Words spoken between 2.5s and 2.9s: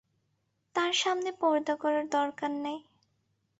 নাই।